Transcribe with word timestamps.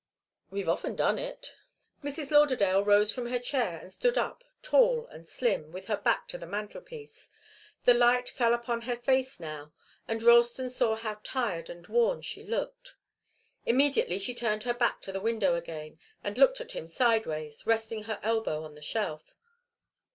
We've 0.49 0.67
often 0.67 0.95
done 0.95 1.19
it." 1.19 1.53
Mrs. 2.03 2.31
Lauderdale 2.31 2.83
rose 2.83 3.11
from 3.11 3.27
her 3.27 3.37
chair 3.37 3.77
and 3.77 3.93
stood 3.93 4.17
up, 4.17 4.43
tall 4.63 5.05
and 5.05 5.29
slim, 5.29 5.71
with 5.71 5.85
her 5.85 5.95
back 5.95 6.27
to 6.29 6.39
the 6.39 6.47
mantelpiece. 6.47 7.29
The 7.83 7.93
light 7.93 8.27
fell 8.27 8.55
upon 8.55 8.81
her 8.81 8.95
face 8.95 9.39
now, 9.39 9.73
and 10.07 10.23
Ralston 10.23 10.71
saw 10.71 10.95
how 10.95 11.19
tired 11.21 11.69
and 11.69 11.85
worn 11.85 12.23
she 12.23 12.41
looked. 12.43 12.95
Immediately 13.63 14.17
she 14.17 14.33
turned 14.33 14.63
her 14.63 14.73
back 14.73 15.01
to 15.01 15.11
the 15.11 15.21
window 15.21 15.53
again, 15.53 15.99
and 16.23 16.35
looked 16.35 16.59
at 16.59 16.71
him 16.71 16.87
sideways, 16.87 17.67
resting 17.67 18.05
her 18.05 18.19
elbow 18.23 18.63
on 18.63 18.73
the 18.73 18.81
shelf. 18.81 19.35